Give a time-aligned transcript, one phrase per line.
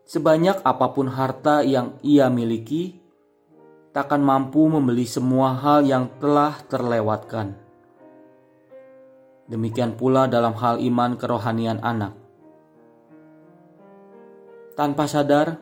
[0.05, 3.01] Sebanyak apa pun harta yang ia miliki,
[3.89, 7.57] takkan mampu membeli semua hal yang telah terlewatkan.
[9.49, 12.24] Demikian pula dalam hal iman kerohanian anak.
[14.75, 15.55] Tanpa sadar,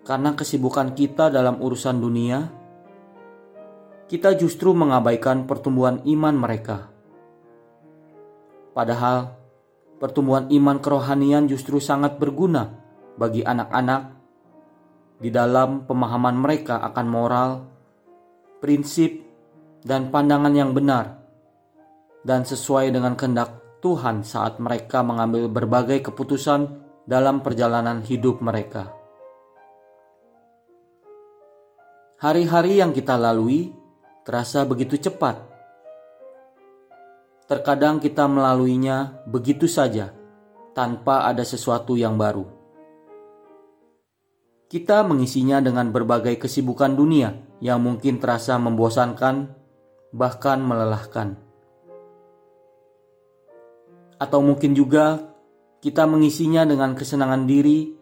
[0.00, 2.48] karena kesibukan kita dalam urusan dunia,
[4.08, 6.88] kita justru mengabaikan pertumbuhan iman mereka.
[8.72, 9.36] Padahal,
[10.00, 12.72] pertumbuhan iman kerohanian justru sangat berguna
[13.20, 14.02] bagi anak-anak
[15.20, 17.50] di dalam pemahaman mereka akan moral,
[18.64, 19.12] prinsip,
[19.84, 21.20] dan pandangan yang benar
[22.24, 28.92] dan sesuai dengan kehendak Tuhan saat mereka mengambil berbagai keputusan dalam perjalanan hidup mereka.
[32.18, 33.70] Hari-hari yang kita lalui
[34.26, 35.38] terasa begitu cepat.
[37.46, 40.10] Terkadang kita melaluinya begitu saja
[40.74, 42.44] tanpa ada sesuatu yang baru.
[44.66, 49.54] Kita mengisinya dengan berbagai kesibukan dunia yang mungkin terasa membosankan,
[50.10, 51.46] bahkan melelahkan
[54.16, 55.35] atau mungkin juga
[55.80, 57.92] kita mengisinya dengan kesenangan diri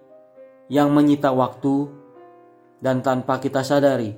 [0.70, 1.90] yang menyita waktu
[2.80, 4.16] dan tanpa kita sadari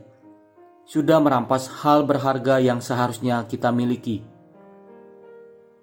[0.87, 4.23] sudah merampas hal berharga yang seharusnya kita miliki.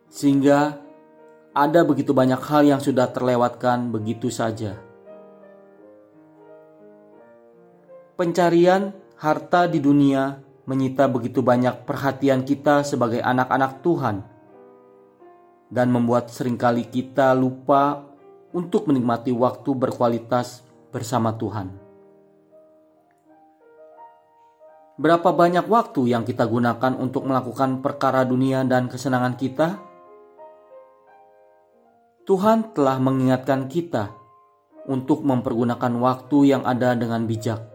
[0.07, 0.79] Sehingga
[1.51, 4.79] ada begitu banyak hal yang sudah terlewatkan begitu saja.
[8.15, 14.32] Pencarian harta di dunia menyita begitu banyak perhatian kita sebagai anak-anak Tuhan
[15.73, 18.05] dan membuat sering kali kita lupa
[18.53, 20.61] untuk menikmati waktu berkualitas
[20.93, 21.73] bersama Tuhan.
[24.93, 29.81] Berapa banyak waktu yang kita gunakan untuk melakukan perkara dunia dan kesenangan kita?
[32.29, 34.13] Tuhan telah mengingatkan kita
[34.85, 37.65] untuk mempergunakan waktu yang ada dengan bijak.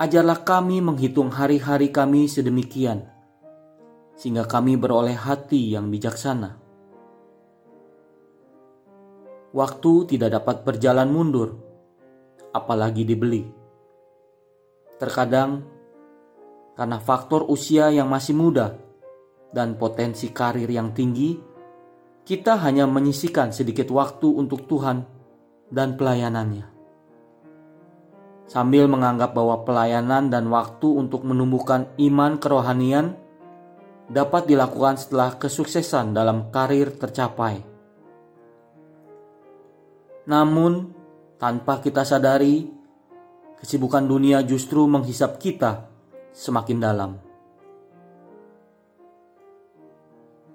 [0.00, 3.19] Ajarlah kami menghitung hari-hari kami sedemikian
[4.20, 6.60] sehingga kami beroleh hati yang bijaksana.
[9.56, 11.56] Waktu tidak dapat berjalan mundur,
[12.52, 13.48] apalagi dibeli.
[15.00, 15.64] Terkadang,
[16.76, 18.76] karena faktor usia yang masih muda
[19.56, 21.40] dan potensi karir yang tinggi,
[22.20, 25.00] kita hanya menyisikan sedikit waktu untuk Tuhan
[25.72, 26.68] dan pelayanannya.
[28.44, 33.29] Sambil menganggap bahwa pelayanan dan waktu untuk menumbuhkan iman kerohanian
[34.10, 37.62] dapat dilakukan setelah kesuksesan dalam karir tercapai.
[40.26, 40.90] Namun,
[41.38, 42.66] tanpa kita sadari,
[43.62, 45.86] kesibukan dunia justru menghisap kita
[46.34, 47.10] semakin dalam.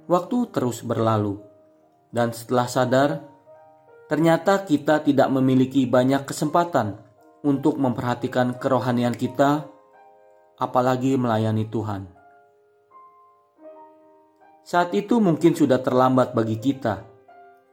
[0.06, 1.42] Waktu terus berlalu,
[2.14, 3.10] dan setelah sadar,
[4.06, 7.02] ternyata kita tidak memiliki banyak kesempatan
[7.42, 9.66] untuk memperhatikan kerohanian kita,
[10.62, 12.15] apalagi melayani Tuhan.
[14.66, 17.06] Saat itu mungkin sudah terlambat bagi kita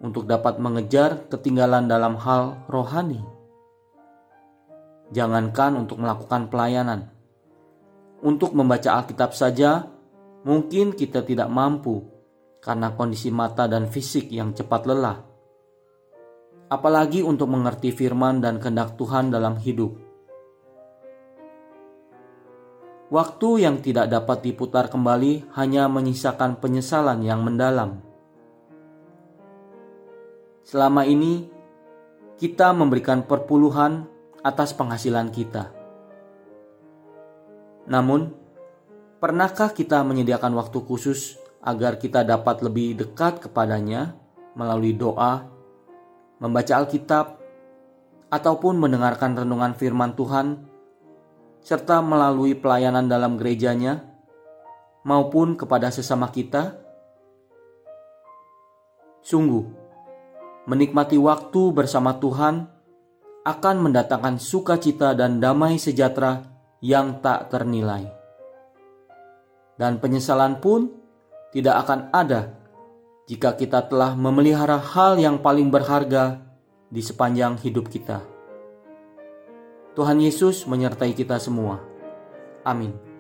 [0.05, 3.25] untuk dapat mengejar ketinggalan dalam hal rohani.
[5.09, 7.09] Jangankan untuk melakukan pelayanan,
[8.21, 9.89] untuk membaca Alkitab saja
[10.45, 12.05] mungkin kita tidak mampu
[12.61, 15.17] karena kondisi mata dan fisik yang cepat lelah.
[16.69, 20.12] Apalagi untuk mengerti firman dan kehendak Tuhan dalam hidup.
[23.13, 28.01] Waktu yang tidak dapat diputar kembali hanya menyisakan penyesalan yang mendalam.
[30.73, 31.53] selama ini
[32.41, 34.09] kita memberikan perpuluhan
[34.41, 35.69] atas penghasilan kita.
[37.87, 38.33] Namun,
[39.21, 44.17] pernahkah kita menyediakan waktu khusus agar kita dapat lebih dekat kepadanya
[44.57, 45.47] melalui doa,
[46.41, 47.37] membaca Alkitab,
[48.33, 50.72] ataupun mendengarkan renungan firman Tuhan,
[51.63, 54.03] serta melalui pelayanan dalam gerejanya
[55.07, 56.79] maupun kepada sesama kita?
[59.23, 59.63] Sungguh,
[60.67, 62.67] menikmati waktu bersama Tuhan
[63.43, 66.43] akan mendatangkan sukacita dan damai sejahtera
[66.83, 68.11] yang tak ternilai.
[69.79, 70.91] Dan penyesalan pun
[71.55, 72.55] tidak akan ada
[73.27, 76.43] jika kita telah memelihara hal yang paling berharga
[76.91, 78.32] di sepanjang hidup kita.
[79.93, 81.85] Tuhan Yesus menyertai kita semua.
[82.65, 83.12] Amin.